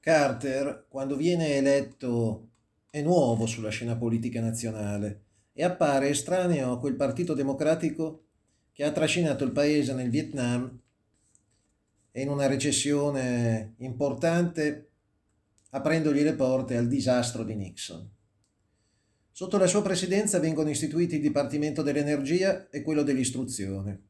Carter, 0.00 0.86
quando 0.88 1.14
viene 1.14 1.56
eletto, 1.56 2.48
è 2.88 3.02
nuovo 3.02 3.44
sulla 3.44 3.68
scena 3.68 3.96
politica 3.96 4.40
nazionale 4.40 5.24
e 5.52 5.62
appare 5.62 6.08
estraneo 6.08 6.72
a 6.72 6.78
quel 6.78 6.96
partito 6.96 7.34
democratico 7.34 8.24
che 8.72 8.82
ha 8.82 8.92
trascinato 8.92 9.44
il 9.44 9.52
paese 9.52 9.92
nel 9.92 10.08
Vietnam 10.08 10.80
e 12.10 12.22
in 12.22 12.30
una 12.30 12.46
recessione 12.46 13.74
importante, 13.80 14.88
aprendogli 15.70 16.22
le 16.22 16.34
porte 16.34 16.78
al 16.78 16.88
disastro 16.88 17.44
di 17.44 17.54
Nixon. 17.54 18.10
Sotto 19.30 19.58
la 19.58 19.66
sua 19.66 19.82
presidenza 19.82 20.38
vengono 20.40 20.70
istituiti 20.70 21.16
il 21.16 21.20
Dipartimento 21.20 21.82
dell'Energia 21.82 22.70
e 22.70 22.80
quello 22.80 23.02
dell'Istruzione. 23.02 24.04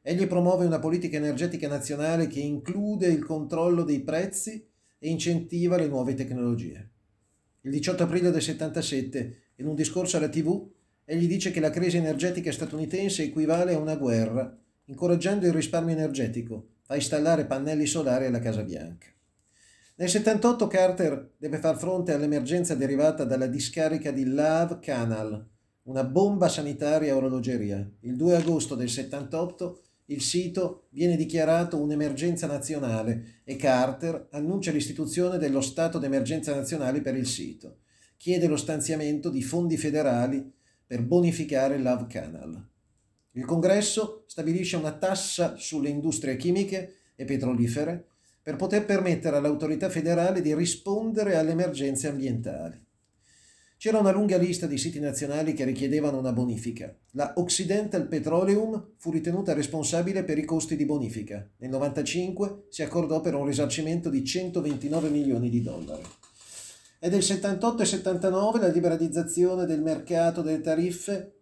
Egli 0.00 0.26
promuove 0.26 0.64
una 0.64 0.78
politica 0.78 1.18
energetica 1.18 1.68
nazionale 1.68 2.26
che 2.26 2.40
include 2.40 3.08
il 3.08 3.22
controllo 3.22 3.82
dei 3.82 4.00
prezzi 4.00 4.66
e 4.98 5.08
incentiva 5.08 5.76
le 5.76 5.88
nuove 5.88 6.14
tecnologie. 6.14 6.90
Il 7.62 7.70
18 7.70 8.02
aprile 8.04 8.30
del 8.30 8.42
77, 8.42 9.36
in 9.56 9.66
un 9.66 9.74
discorso 9.74 10.16
alla 10.16 10.28
TV, 10.28 10.68
egli 11.04 11.26
dice 11.26 11.50
che 11.50 11.60
la 11.60 11.70
crisi 11.70 11.96
energetica 11.96 12.52
statunitense 12.52 13.22
equivale 13.22 13.74
a 13.74 13.78
una 13.78 13.96
guerra, 13.96 14.56
incoraggiando 14.84 15.46
il 15.46 15.52
risparmio 15.52 15.94
energetico, 15.94 16.68
fa 16.82 16.94
installare 16.94 17.46
pannelli 17.46 17.86
solari 17.86 18.26
alla 18.26 18.38
Casa 18.38 18.62
Bianca. 18.62 19.08
Nel 19.96 20.08
78 20.08 20.66
Carter 20.66 21.32
deve 21.38 21.58
far 21.58 21.78
fronte 21.78 22.12
all'emergenza 22.12 22.74
derivata 22.74 23.24
dalla 23.24 23.46
discarica 23.46 24.10
di 24.10 24.26
Love 24.26 24.78
Canal, 24.80 25.48
una 25.84 26.04
bomba 26.04 26.48
sanitaria 26.48 27.12
a 27.12 27.16
orologeria. 27.16 27.88
Il 28.00 28.16
2 28.16 28.36
agosto 28.36 28.74
del 28.74 28.90
78 28.90 29.82
il 30.06 30.22
sito 30.22 30.86
viene 30.90 31.16
dichiarato 31.16 31.80
un'emergenza 31.80 32.46
nazionale 32.46 33.40
e 33.44 33.56
Carter 33.56 34.28
annuncia 34.30 34.70
l'istituzione 34.70 35.38
dello 35.38 35.60
stato 35.60 35.98
d'emergenza 35.98 36.54
nazionale 36.54 37.00
per 37.00 37.16
il 37.16 37.26
sito. 37.26 37.78
Chiede 38.16 38.46
lo 38.46 38.56
stanziamento 38.56 39.30
di 39.30 39.42
fondi 39.42 39.76
federali 39.76 40.52
per 40.86 41.02
bonificare 41.02 41.78
Love 41.78 42.06
Canal. 42.06 42.64
Il 43.32 43.44
congresso 43.44 44.24
stabilisce 44.26 44.76
una 44.76 44.92
tassa 44.92 45.56
sulle 45.56 45.88
industrie 45.88 46.36
chimiche 46.36 46.98
e 47.16 47.24
petrolifere 47.24 48.06
per 48.40 48.54
poter 48.54 48.84
permettere 48.84 49.36
all'autorità 49.36 49.90
federale 49.90 50.40
di 50.40 50.54
rispondere 50.54 51.34
alle 51.34 51.50
emergenze 51.50 52.06
ambientali. 52.06 52.85
C'era 53.78 53.98
una 53.98 54.10
lunga 54.10 54.38
lista 54.38 54.66
di 54.66 54.78
siti 54.78 54.98
nazionali 54.98 55.52
che 55.52 55.64
richiedevano 55.64 56.18
una 56.18 56.32
bonifica. 56.32 56.96
La 57.10 57.34
Occidental 57.36 58.08
Petroleum 58.08 58.92
fu 58.96 59.10
ritenuta 59.10 59.52
responsabile 59.52 60.24
per 60.24 60.38
i 60.38 60.46
costi 60.46 60.76
di 60.76 60.86
bonifica. 60.86 61.34
Nel 61.34 61.68
1995 61.68 62.68
si 62.70 62.82
accordò 62.82 63.20
per 63.20 63.34
un 63.34 63.44
risarcimento 63.44 64.08
di 64.08 64.24
129 64.24 65.10
milioni 65.10 65.50
di 65.50 65.60
dollari. 65.60 66.02
È 66.98 67.10
del 67.10 67.22
78 67.22 67.82
e 67.82 67.86
79 67.86 68.60
la 68.60 68.68
liberalizzazione 68.68 69.66
del 69.66 69.82
mercato 69.82 70.40
delle 70.40 70.62
tariffe 70.62 71.34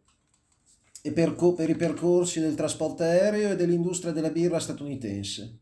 per, 1.12 1.36
per 1.36 1.70
i 1.70 1.76
percorsi 1.76 2.40
del 2.40 2.56
trasporto 2.56 3.04
aereo 3.04 3.52
e 3.52 3.56
dell'industria 3.56 4.10
della 4.10 4.30
birra 4.30 4.58
statunitense 4.58 5.60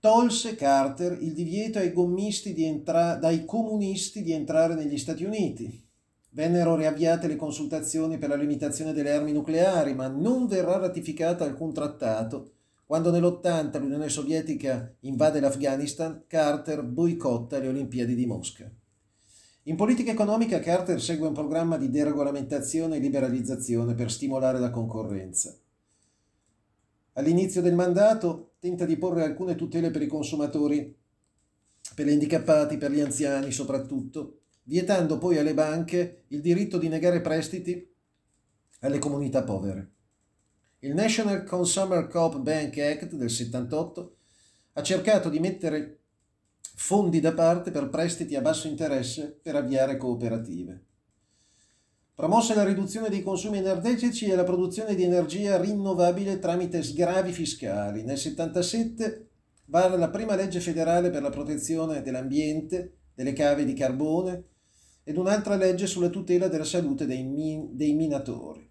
tolse 0.00 0.54
Carter 0.54 1.18
il 1.20 1.32
divieto 1.32 1.78
ai 1.78 1.92
gommisti 1.92 2.64
entra- 2.64 3.16
dai 3.16 3.44
comunisti 3.44 4.22
di 4.22 4.32
entrare 4.32 4.74
negli 4.74 4.98
Stati 4.98 5.24
Uniti. 5.24 5.84
Vennero 6.30 6.76
riavviate 6.76 7.26
le 7.26 7.36
consultazioni 7.36 8.18
per 8.18 8.28
la 8.28 8.36
limitazione 8.36 8.92
delle 8.92 9.12
armi 9.12 9.32
nucleari, 9.32 9.94
ma 9.94 10.06
non 10.06 10.46
verrà 10.46 10.76
ratificato 10.76 11.42
alcun 11.42 11.72
trattato. 11.72 12.52
Quando 12.84 13.10
nell'80 13.10 13.78
l'Unione 13.80 14.08
Sovietica 14.08 14.94
invade 15.00 15.40
l'Afghanistan, 15.40 16.24
Carter 16.26 16.82
boicotta 16.84 17.58
le 17.58 17.68
Olimpiadi 17.68 18.14
di 18.14 18.24
Mosca. 18.24 18.70
In 19.64 19.76
politica 19.76 20.10
economica 20.10 20.60
Carter 20.60 21.02
segue 21.02 21.26
un 21.26 21.34
programma 21.34 21.76
di 21.76 21.90
deregolamentazione 21.90 22.96
e 22.96 23.00
liberalizzazione 23.00 23.94
per 23.94 24.10
stimolare 24.10 24.58
la 24.58 24.70
concorrenza. 24.70 25.54
All'inizio 27.14 27.60
del 27.60 27.74
mandato 27.74 28.47
tenta 28.58 28.84
di 28.84 28.96
porre 28.96 29.24
alcune 29.24 29.54
tutele 29.54 29.90
per 29.90 30.02
i 30.02 30.06
consumatori, 30.06 30.94
per 31.94 32.06
gli 32.06 32.10
handicappati, 32.10 32.76
per 32.76 32.90
gli 32.90 33.00
anziani 33.00 33.52
soprattutto, 33.52 34.40
vietando 34.64 35.18
poi 35.18 35.38
alle 35.38 35.54
banche 35.54 36.24
il 36.28 36.40
diritto 36.40 36.78
di 36.78 36.88
negare 36.88 37.20
prestiti 37.20 37.90
alle 38.80 38.98
comunità 38.98 39.42
povere. 39.42 39.90
Il 40.80 40.94
National 40.94 41.44
Consumer 41.44 42.06
Coop 42.06 42.38
Bank 42.38 42.78
Act 42.78 43.14
del 43.14 43.30
78 43.30 44.16
ha 44.74 44.82
cercato 44.82 45.28
di 45.28 45.40
mettere 45.40 45.98
fondi 46.60 47.18
da 47.18 47.34
parte 47.34 47.72
per 47.72 47.88
prestiti 47.88 48.36
a 48.36 48.40
basso 48.40 48.68
interesse 48.68 49.38
per 49.42 49.56
avviare 49.56 49.96
cooperative. 49.96 50.84
Promosse 52.18 52.52
la 52.56 52.64
riduzione 52.64 53.10
dei 53.10 53.22
consumi 53.22 53.58
energetici 53.58 54.26
e 54.26 54.34
la 54.34 54.42
produzione 54.42 54.96
di 54.96 55.04
energia 55.04 55.56
rinnovabile 55.60 56.40
tramite 56.40 56.82
sgravi 56.82 57.30
fiscali. 57.30 58.02
Nel 58.02 58.18
1977 58.18 59.28
vara 59.66 59.96
la 59.96 60.10
prima 60.10 60.34
legge 60.34 60.58
federale 60.58 61.10
per 61.10 61.22
la 61.22 61.30
protezione 61.30 62.02
dell'ambiente, 62.02 62.96
delle 63.14 63.32
cave 63.32 63.64
di 63.64 63.72
carbone 63.72 64.46
ed 65.04 65.16
un'altra 65.16 65.54
legge 65.54 65.86
sulla 65.86 66.08
tutela 66.08 66.48
della 66.48 66.64
salute 66.64 67.06
dei, 67.06 67.22
min- 67.22 67.76
dei 67.76 67.94
minatori. 67.94 68.68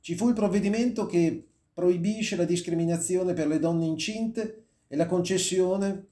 Ci 0.00 0.14
fu 0.14 0.28
il 0.28 0.34
provvedimento 0.34 1.04
che 1.04 1.48
proibisce 1.74 2.34
la 2.34 2.46
discriminazione 2.46 3.34
per 3.34 3.46
le 3.46 3.58
donne 3.58 3.84
incinte 3.84 4.68
e 4.88 4.96
la 4.96 5.04
concessione 5.04 6.06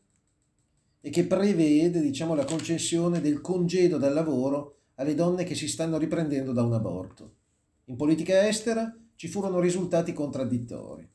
e 1.01 1.09
che 1.09 1.25
prevede, 1.25 2.03
diciamo, 2.03 2.35
la 2.35 2.45
concessione 2.45 3.23
del 3.23 3.41
congedo 3.41 3.97
dal 3.97 4.13
lavoro 4.13 4.78
alle 4.99 5.15
donne 5.15 5.45
che 5.45 5.55
si 5.55 5.69
stanno 5.69 5.99
riprendendo 5.99 6.53
da 6.53 6.63
un 6.63 6.73
aborto. 6.73 7.35
In 7.85 7.97
politica 7.97 8.47
estera 8.47 8.95
ci 9.15 9.29
furono 9.29 9.61
risultati 9.61 10.13
contraddittori. 10.13 11.09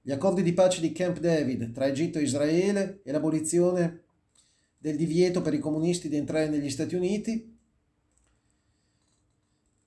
Gli 0.00 0.12
accordi 0.12 0.42
di 0.42 0.52
pace 0.52 0.80
di 0.80 0.92
Camp 0.92 1.18
David 1.18 1.72
tra 1.72 1.86
Egitto 1.86 2.18
e 2.18 2.22
Israele 2.22 3.00
e 3.04 3.12
l'abolizione 3.12 4.02
del 4.78 4.96
divieto 4.96 5.40
per 5.40 5.54
i 5.54 5.58
comunisti 5.58 6.08
di 6.08 6.16
entrare 6.16 6.48
negli 6.48 6.70
Stati 6.70 6.94
Uniti. 6.94 7.52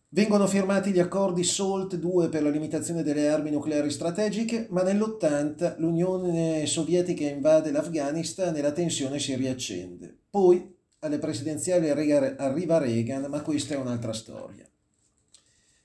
Vengono 0.10 0.48
firmati 0.48 0.92
gli 0.92 1.00
accordi 1.00 1.44
SALT 1.44 1.96
2 1.98 2.30
per 2.30 2.42
la 2.42 2.50
limitazione 2.50 3.04
delle 3.04 3.30
armi 3.30 3.52
nucleari 3.52 3.92
strategiche, 3.92 4.68
ma 4.72 4.82
nell'80 4.82 5.76
l'Unione 5.78 6.66
Sovietica 6.66 7.26
invade 7.26 7.72
l'Afghanistan 7.72 8.56
e 8.56 8.62
la 8.62 8.72
tensione 8.72 9.20
si 9.20 9.36
riaccende. 9.36 10.18
Poi 10.30 10.76
alle 11.00 11.20
presidenziali 11.20 11.90
arriva 11.90 12.78
Reagan, 12.80 13.26
ma 13.30 13.42
questa 13.42 13.76
è 13.76 13.78
un'altra 13.78 14.14
storia. 14.14 14.68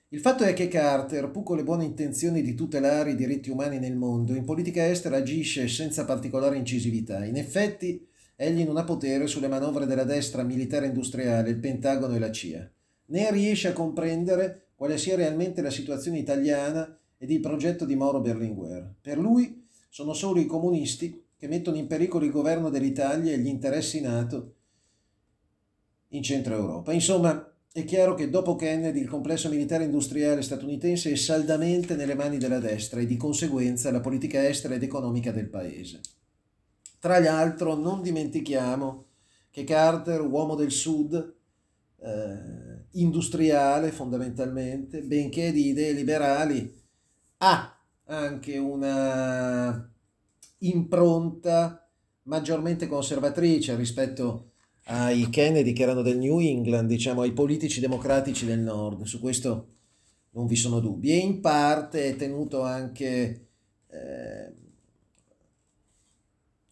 Il 0.08 0.20
fatto 0.20 0.44
è 0.44 0.52
che 0.52 0.68
Carter, 0.68 1.30
pur 1.30 1.42
con 1.42 1.56
le 1.56 1.64
buone 1.64 1.84
intenzioni 1.84 2.42
di 2.42 2.54
tutelare 2.54 3.12
i 3.12 3.14
diritti 3.14 3.50
umani 3.50 3.78
nel 3.78 3.96
mondo, 3.96 4.34
in 4.34 4.44
politica 4.44 4.86
estera 4.86 5.16
agisce 5.16 5.68
senza 5.68 6.04
particolare 6.04 6.56
incisività. 6.56 7.24
In 7.24 7.36
effetti, 7.36 8.06
egli 8.36 8.64
non 8.64 8.76
ha 8.76 8.84
potere 8.84 9.26
sulle 9.26 9.48
manovre 9.48 9.86
della 9.86 10.04
destra 10.04 10.42
militare 10.42 10.86
industriale, 10.86 11.50
il 11.50 11.58
Pentagono 11.58 12.14
e 12.14 12.18
la 12.18 12.30
CIA, 12.30 12.70
né 13.06 13.30
riesce 13.30 13.68
a 13.68 13.72
comprendere 13.72 14.68
quale 14.74 14.98
sia 14.98 15.16
realmente 15.16 15.62
la 15.62 15.70
situazione 15.70 16.18
italiana 16.18 16.94
ed 17.16 17.30
il 17.30 17.40
progetto 17.40 17.84
di 17.86 17.96
Mauro 17.96 18.20
Berlinguer. 18.20 18.94
Per 19.00 19.16
lui 19.16 19.66
sono 19.88 20.12
solo 20.12 20.40
i 20.40 20.46
comunisti 20.46 21.24
che 21.36 21.48
mettono 21.48 21.76
in 21.76 21.86
pericolo 21.86 22.24
il 22.24 22.32
governo 22.32 22.68
dell'Italia 22.68 23.32
e 23.32 23.38
gli 23.38 23.46
interessi 23.46 24.00
NATO 24.00 24.56
in 26.12 26.22
Centro 26.22 26.54
Europa. 26.54 26.92
Insomma, 26.92 27.46
è 27.72 27.84
chiaro 27.84 28.14
che 28.14 28.28
dopo 28.28 28.54
Kennedy 28.54 29.00
il 29.00 29.08
complesso 29.08 29.48
militare 29.48 29.84
industriale 29.84 30.42
statunitense 30.42 31.10
è 31.10 31.14
saldamente 31.16 31.96
nelle 31.96 32.14
mani 32.14 32.38
della 32.38 32.58
destra 32.58 33.00
e 33.00 33.06
di 33.06 33.16
conseguenza 33.16 33.90
la 33.90 34.00
politica 34.00 34.46
estera 34.46 34.74
ed 34.74 34.82
economica 34.82 35.32
del 35.32 35.48
paese. 35.48 36.00
Tra 36.98 37.18
l'altro 37.18 37.74
non 37.74 38.02
dimentichiamo 38.02 39.06
che 39.50 39.64
Carter, 39.64 40.20
uomo 40.20 40.54
del 40.54 40.70
sud, 40.70 41.34
eh, 42.00 42.84
industriale 42.92 43.90
fondamentalmente, 43.90 45.02
benché 45.02 45.50
di 45.50 45.68
idee 45.68 45.92
liberali, 45.92 46.80
ha 47.38 47.80
anche 48.04 48.58
una 48.58 49.90
impronta 50.58 51.90
maggiormente 52.24 52.86
conservatrice 52.86 53.74
rispetto 53.74 54.51
ai 54.84 55.28
Kennedy 55.30 55.72
che 55.72 55.82
erano 55.82 56.02
del 56.02 56.18
New 56.18 56.38
England, 56.40 56.88
diciamo 56.88 57.22
ai 57.22 57.32
politici 57.32 57.80
democratici 57.80 58.46
del 58.46 58.60
nord, 58.60 59.02
su 59.04 59.20
questo 59.20 59.66
non 60.30 60.46
vi 60.46 60.56
sono 60.56 60.80
dubbi. 60.80 61.12
E 61.12 61.16
in 61.16 61.40
parte 61.40 62.08
è 62.08 62.16
tenuto 62.16 62.62
anche 62.62 63.48
eh, 63.88 64.52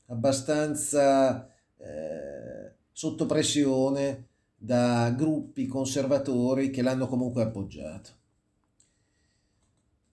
abbastanza 0.06 1.48
eh, 1.76 2.74
sotto 2.92 3.26
pressione 3.26 4.26
da 4.56 5.10
gruppi 5.16 5.66
conservatori 5.66 6.70
che 6.70 6.82
l'hanno 6.82 7.06
comunque 7.06 7.42
appoggiato. 7.42 8.18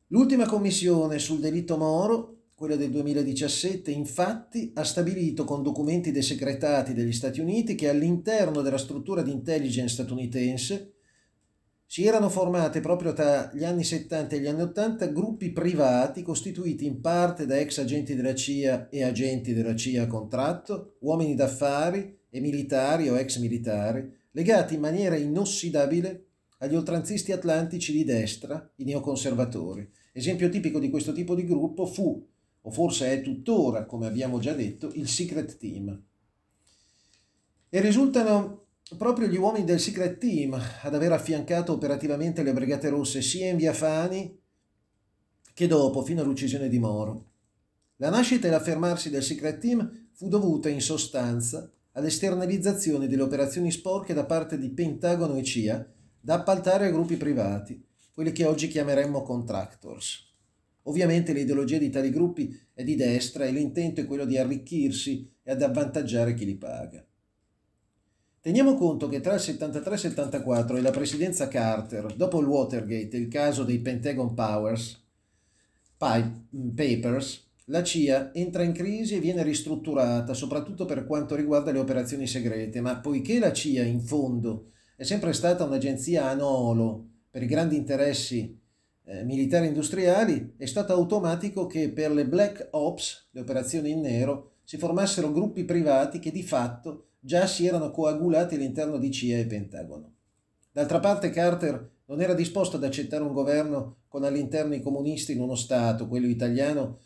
L'ultima 0.08 0.46
commissione 0.46 1.20
sul 1.20 1.40
delitto 1.40 1.76
Moro 1.78 2.37
quella 2.58 2.76
del 2.76 2.90
2017, 2.90 3.92
infatti 3.92 4.72
ha 4.74 4.84
stabilito 4.84 5.44
con 5.44 5.62
documenti 5.62 6.10
desecretati 6.10 6.96
degli 6.96 7.14
Stati 7.14 7.40
Uniti 7.40 7.76
che 7.76 7.88
all'interno 7.88 8.64
della 8.64 8.80
struttura 8.80 9.22
di 9.22 9.32
intelligence 9.32 9.94
statunitense 9.94 10.94
si 11.86 12.04
erano 12.04 12.30
formate 12.30 12.80
proprio 12.80 13.14
tra 13.14 13.52
gli 13.54 13.64
anni 13.64 13.84
70 13.84 14.36
e 14.36 14.40
gli 14.40 14.48
anni 14.48 14.64
80 14.64 15.06
gruppi 15.06 15.52
privati 15.52 16.24
costituiti 16.24 16.88
in 16.88 17.00
parte 17.00 17.46
da 17.46 17.60
ex 17.60 17.78
agenti 17.78 18.16
della 18.16 18.34
CIA 18.34 18.90
e 18.90 19.04
agenti 19.04 19.54
della 19.54 19.76
CIA 19.76 20.02
a 20.02 20.08
contratto, 20.08 20.96
uomini 21.02 21.36
d'affari 21.36 22.22
e 22.28 22.40
militari 22.40 23.08
o 23.08 23.20
ex 23.20 23.38
militari, 23.38 24.12
legati 24.32 24.74
in 24.74 24.80
maniera 24.80 25.16
inossidabile 25.16 26.26
agli 26.58 26.74
oltranzisti 26.74 27.32
atlantici 27.32 27.92
di 27.92 28.04
destra, 28.04 28.68
i 28.78 28.84
neoconservatori. 28.84 29.88
Esempio 30.12 30.50
tipico 30.50 30.80
di 30.80 30.90
questo 30.90 31.14
tipo 31.14 31.36
di 31.36 31.46
gruppo 31.46 31.86
fu 31.86 32.28
o 32.68 32.70
forse 32.70 33.14
è 33.14 33.22
tuttora, 33.22 33.86
come 33.86 34.08
abbiamo 34.08 34.40
già 34.40 34.52
detto, 34.52 34.92
il 34.94 35.08
Secret 35.08 35.56
Team. 35.58 36.04
E 37.70 37.80
risultano 37.80 38.66
proprio 38.98 39.30
gli 39.30 39.38
uomini 39.38 39.64
del 39.64 39.80
Secret 39.80 40.18
Team 40.18 40.62
ad 40.82 40.94
aver 40.94 41.14
affiancato 41.14 41.72
operativamente 41.72 42.44
le 42.44 42.52
Brigate 42.52 42.90
Rosse 42.90 43.22
sia 43.22 43.50
in 43.50 43.56
via 43.56 43.72
Fani 43.72 44.38
che 45.54 45.68
dopo, 45.68 46.04
fino 46.04 46.22
all'uccisione 46.22 46.68
di 46.68 46.78
Moro. 46.78 47.32
La 47.98 48.10
nascita 48.10 48.48
e 48.48 48.52
l'affermarsi 48.52 49.10
del 49.10 49.24
Secret 49.24 49.60
Team 49.60 50.10
fu 50.12 50.28
dovuta 50.28 50.68
in 50.68 50.82
sostanza 50.82 51.72
all'esternalizzazione 51.94 53.08
delle 53.08 53.24
operazioni 53.24 53.72
sporche 53.72 54.14
da 54.14 54.26
parte 54.26 54.58
di 54.60 54.70
Pentagono 54.72 55.38
e 55.38 55.44
CIA 55.44 55.88
da 56.20 56.34
appaltare 56.34 56.88
a 56.88 56.92
gruppi 56.92 57.16
privati, 57.16 57.82
quelli 58.14 58.34
che 58.34 58.46
oggi 58.46 58.68
chiameremmo 58.68 59.24
contractors. 59.24 60.27
Ovviamente 60.88 61.34
l'ideologia 61.34 61.78
di 61.78 61.90
tali 61.90 62.10
gruppi 62.10 62.58
è 62.74 62.84
di 62.84 62.96
destra 62.96 63.46
e 63.46 63.52
l'intento 63.52 64.02
è 64.02 64.06
quello 64.06 64.26
di 64.26 64.38
arricchirsi 64.38 65.30
e 65.44 65.52
ad 65.52 65.62
avvantaggiare 65.62 66.34
chi 66.34 66.46
li 66.46 66.56
paga. 66.56 67.06
Teniamo 68.40 68.76
conto 68.76 69.10
che 69.10 69.20
tra 69.20 69.34
il 69.34 69.42
73 69.42 69.92
e 69.92 69.94
il 69.94 70.00
74 70.00 70.78
e 70.78 70.82
la 70.82 70.92
presidenza 70.92 71.50
Carter, 71.50 72.16
dopo 72.16 72.40
il 72.40 72.48
Watergate 72.48 73.18
e 73.18 73.20
il 73.20 73.28
caso 73.28 73.66
dei 73.66 73.80
Pentagon 73.80 74.34
Powers, 74.34 75.04
Papers, 75.98 77.46
la 77.66 77.84
CIA 77.84 78.34
entra 78.34 78.64
in 78.64 78.72
crisi 78.72 79.16
e 79.16 79.20
viene 79.20 79.44
ristrutturata, 79.44 80.34
soprattutto 80.34 80.86
per 80.86 81.06
quanto 81.06 81.36
riguarda 81.36 81.72
le 81.72 81.80
operazioni 81.80 82.28
segrete, 82.28 82.80
ma 82.80 83.00
poiché 83.00 83.40
la 83.40 83.52
CIA 83.52 83.84
in 83.84 84.00
fondo 84.00 84.72
è 84.96 85.04
sempre 85.04 85.34
stata 85.34 85.66
un'agenzia 85.66 86.30
anolo 86.30 87.08
per 87.30 87.44
i 87.44 87.48
grandi 87.48 87.76
interessi 87.76 88.58
eh, 89.08 89.24
militari 89.24 89.68
industriali, 89.68 90.56
è 90.58 90.66
stato 90.66 90.94
automatico 90.94 91.66
che 91.66 91.90
per 91.90 92.12
le 92.12 92.28
black 92.28 92.68
ops, 92.72 93.30
le 93.32 93.40
operazioni 93.40 93.92
in 93.92 94.02
nero, 94.02 94.56
si 94.64 94.78
formassero 94.78 95.32
gruppi 95.32 95.64
privati 95.64 96.20
che 96.20 96.30
di 96.30 96.44
fatto 96.44 97.12
già 97.20 97.48
si 97.48 97.66
erano 97.66 97.90
coagulati 97.90 98.56
all'interno 98.56 98.98
di 98.98 99.10
CIA 99.10 99.38
e 99.40 99.46
Pentagono. 99.46 100.14
D'altra 100.72 101.00
parte 101.00 101.30
Carter 101.30 101.90
non 102.06 102.22
era 102.22 102.34
disposto 102.34 102.76
ad 102.76 102.84
accettare 102.84 103.24
un 103.24 103.34
governo 103.34 104.00
con 104.08 104.24
all'interno 104.24 104.76
i 104.76 104.82
comunisti 104.82 105.32
in 105.32 105.42
uno 105.42 105.56
Stato, 105.56 106.08
quello 106.08 106.28
italiano, 106.28 107.00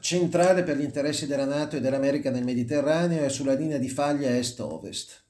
centrale 0.00 0.62
per 0.62 0.76
gli 0.76 0.82
interessi 0.82 1.26
della 1.26 1.46
Nato 1.46 1.76
e 1.76 1.80
dell'America 1.80 2.30
nel 2.30 2.44
Mediterraneo 2.44 3.24
e 3.24 3.28
sulla 3.28 3.54
linea 3.54 3.78
di 3.78 3.88
faglia 3.88 4.36
est-ovest. 4.36 5.23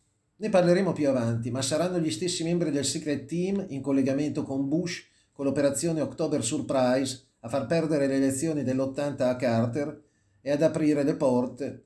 Ne 0.44 0.50
parleremo 0.50 0.93
più 0.93 1.08
avanti, 1.08 1.50
ma 1.50 1.62
saranno 1.62 1.99
gli 1.99 2.11
stessi 2.11 2.44
membri 2.44 2.70
del 2.70 2.85
Secret 2.85 3.25
Team 3.25 3.64
in 3.70 3.81
collegamento 3.81 4.43
con 4.43 4.69
Bush 4.69 5.02
con 5.32 5.46
l'operazione 5.46 6.02
October 6.02 6.44
Surprise 6.44 7.29
a 7.41 7.49
far 7.49 7.64
perdere 7.64 8.06
le 8.06 8.17
elezioni 8.17 8.62
dell'80 8.62 9.23
a 9.23 9.37
Carter 9.37 10.02
e 10.43 10.50
ad 10.50 10.61
aprire 10.61 11.02
le 11.02 11.14
porte 11.14 11.85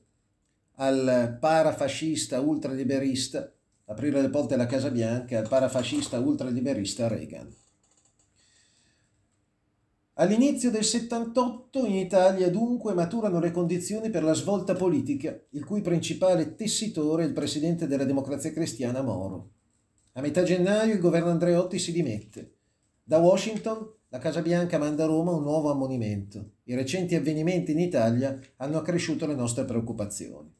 al 0.73 1.37
parafascista 1.39 2.41
ultraliberista, 2.41 3.49
aprire 3.85 4.21
le 4.21 4.29
porte 4.29 4.55
alla 4.55 4.65
Casa 4.65 4.91
Bianca 4.91 5.37
al 5.37 5.47
parafascista 5.47 6.19
ultraliberista 6.19 7.07
Reagan. 7.07 7.55
All'inizio 10.19 10.69
del 10.69 10.83
78 10.83 11.85
in 11.85 11.95
Italia 11.95 12.49
dunque 12.49 12.93
maturano 12.93 13.39
le 13.39 13.51
condizioni 13.51 14.09
per 14.09 14.21
la 14.21 14.33
svolta 14.33 14.73
politica, 14.73 15.33
il 15.51 15.63
cui 15.63 15.79
principale 15.79 16.55
tessitore 16.55 17.23
è 17.23 17.25
il 17.25 17.31
presidente 17.31 17.87
della 17.87 18.03
Democrazia 18.03 18.51
Cristiana 18.51 19.01
Moro. 19.01 19.51
A 20.13 20.21
metà 20.21 20.43
gennaio 20.43 20.93
il 20.93 20.99
governo 20.99 21.29
Andreotti 21.29 21.79
si 21.79 21.93
dimette. 21.93 22.55
Da 23.01 23.19
Washington 23.19 23.93
la 24.09 24.17
Casa 24.17 24.41
Bianca 24.41 24.77
manda 24.77 25.05
a 25.05 25.07
Roma 25.07 25.31
un 25.31 25.43
nuovo 25.43 25.71
ammonimento. 25.71 26.55
I 26.65 26.75
recenti 26.75 27.15
avvenimenti 27.15 27.71
in 27.71 27.79
Italia 27.79 28.37
hanno 28.57 28.77
accresciuto 28.77 29.25
le 29.25 29.35
nostre 29.35 29.63
preoccupazioni. 29.63 30.53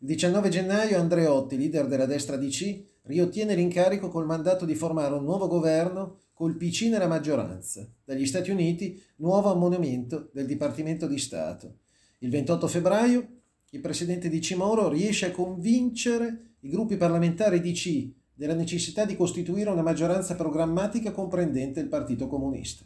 Il 0.00 0.06
19 0.06 0.48
gennaio 0.48 0.96
Andreotti, 1.00 1.56
leader 1.56 1.88
della 1.88 2.06
destra 2.06 2.36
DC, 2.36 2.84
riottiene 3.02 3.56
l'incarico 3.56 4.08
col 4.08 4.26
mandato 4.26 4.64
di 4.64 4.76
formare 4.76 5.12
un 5.14 5.24
nuovo 5.24 5.48
governo 5.48 6.18
col 6.34 6.56
PC 6.56 6.82
nella 6.82 7.08
maggioranza. 7.08 7.84
Dagli 8.04 8.24
Stati 8.24 8.52
Uniti, 8.52 9.02
nuovo 9.16 9.50
ammonimento 9.50 10.30
del 10.32 10.46
Dipartimento 10.46 11.08
di 11.08 11.18
Stato. 11.18 11.78
Il 12.18 12.30
28 12.30 12.68
febbraio 12.68 13.28
il 13.70 13.80
presidente 13.80 14.28
di 14.28 14.40
Cimoro 14.40 14.88
riesce 14.88 15.26
a 15.26 15.30
convincere 15.32 16.54
i 16.60 16.70
gruppi 16.70 16.96
parlamentari 16.96 17.60
DC 17.60 18.08
della 18.34 18.54
necessità 18.54 19.04
di 19.04 19.16
costituire 19.16 19.70
una 19.70 19.82
maggioranza 19.82 20.36
programmatica 20.36 21.10
comprendente 21.10 21.80
il 21.80 21.88
Partito 21.88 22.28
Comunista. 22.28 22.84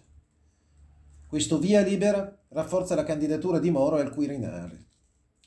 Questo 1.27 1.59
via 1.59 1.83
libera 1.83 2.43
rafforza 2.49 2.95
la 2.95 3.05
candidatura 3.05 3.59
di 3.59 3.71
Moro 3.71 3.97
al 3.97 4.15
Quirinale. 4.15 4.92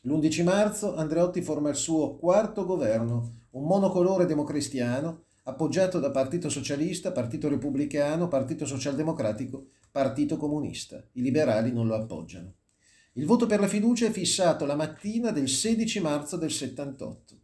L'11 0.08 0.44
marzo 0.44 0.96
Andreotti 0.96 1.42
forma 1.42 1.70
il 1.70 1.76
suo 1.76 2.16
quarto 2.18 2.64
governo, 2.64 3.46
un 3.52 3.64
monocolore 3.66 4.28
democristiano 4.28 5.24
appoggiato 5.46 6.00
da 6.00 6.12
Partito 6.12 6.48
Socialista, 6.48 7.12
Partito 7.12 7.50
Repubblicano, 7.50 8.28
Partito 8.28 8.68
Socialdemocratico, 8.68 9.66
Partito 9.92 10.38
Comunista. 10.38 11.04
I 11.14 11.22
liberali 11.22 11.72
non 11.72 11.88
lo 11.88 11.96
appoggiano. 11.96 12.54
Il 13.14 13.26
voto 13.26 13.48
per 13.48 13.60
la 13.60 13.68
fiducia 13.68 14.06
è 14.06 14.12
fissato 14.12 14.68
la 14.68 14.76
mattina 14.76 15.32
del 15.32 15.50
16 15.50 16.00
marzo 16.02 16.38
del 16.38 16.52
78. 16.52 17.36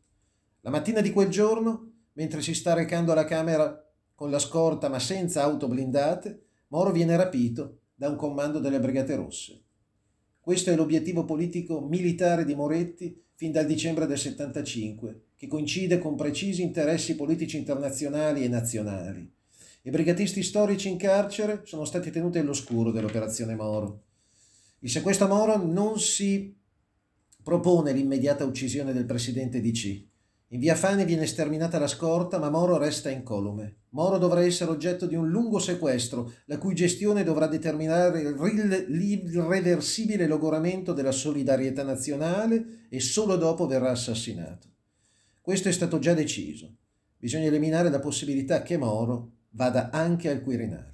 La 0.61 0.69
mattina 0.69 1.01
di 1.01 1.11
quel 1.11 1.29
giorno, 1.29 1.93
mentre 2.13 2.43
si 2.43 2.53
sta 2.53 2.75
recando 2.75 3.11
alla 3.11 3.25
Camera 3.25 3.75
con 4.13 4.29
la 4.29 4.37
scorta 4.37 4.87
ma 4.87 4.99
senza 4.99 5.41
auto 5.41 5.67
blindate, 5.67 6.43
Moro 6.67 6.91
viene 6.91 7.17
rapito 7.17 7.79
da 7.95 8.07
un 8.07 8.17
comando 8.17 8.59
delle 8.59 8.79
Brigate 8.79 9.15
Rosse. 9.15 9.63
Questo 10.43 10.71
è 10.71 10.75
l'obiettivo 10.75 11.23
politico 11.23 11.81
militare 11.81 12.45
di 12.45 12.55
Moretti 12.55 13.15
fin 13.35 13.51
dal 13.51 13.67
dicembre 13.67 14.07
del 14.07 14.17
75, 14.17 15.21
che 15.37 15.45
coincide 15.45 15.99
con 15.99 16.15
precisi 16.15 16.63
interessi 16.63 17.15
politici 17.15 17.57
internazionali 17.57 18.43
e 18.43 18.47
nazionali. 18.47 19.31
I 19.83 19.89
brigatisti 19.91 20.41
storici 20.41 20.89
in 20.89 20.97
carcere 20.97 21.61
sono 21.65 21.85
stati 21.85 22.09
tenuti 22.09 22.39
all'oscuro 22.39 22.89
dell'operazione 22.89 23.53
Moro. 23.53 24.01
Il 24.79 24.89
sequestro 24.89 25.27
Moro 25.27 25.63
non 25.63 25.99
si 25.99 26.55
propone 27.43 27.91
l'immediata 27.93 28.43
uccisione 28.43 28.93
del 28.93 29.05
presidente 29.05 29.61
DC. 29.61 30.10
In 30.53 30.59
via 30.59 30.75
Fani 30.75 31.05
viene 31.05 31.27
sterminata 31.27 31.79
la 31.79 31.87
scorta, 31.87 32.37
ma 32.37 32.49
Moro 32.49 32.77
resta 32.77 33.09
incolume. 33.09 33.83
Moro 33.91 34.17
dovrà 34.17 34.43
essere 34.43 34.69
oggetto 34.69 35.05
di 35.05 35.15
un 35.15 35.29
lungo 35.29 35.59
sequestro, 35.59 36.33
la 36.45 36.57
cui 36.57 36.75
gestione 36.75 37.23
dovrà 37.23 37.47
determinare 37.47 38.21
l'irreversibile 38.87 40.27
logoramento 40.27 40.91
della 40.91 41.13
solidarietà 41.13 41.83
nazionale 41.83 42.87
e 42.89 42.99
solo 42.99 43.37
dopo 43.37 43.65
verrà 43.65 43.91
assassinato. 43.91 44.67
Questo 45.39 45.69
è 45.69 45.71
stato 45.71 45.99
già 45.99 46.13
deciso. 46.13 46.75
Bisogna 47.17 47.45
eliminare 47.45 47.89
la 47.89 48.01
possibilità 48.01 48.61
che 48.61 48.75
Moro 48.75 49.31
vada 49.51 49.89
anche 49.89 50.29
al 50.29 50.41
Quirinale. 50.43 50.90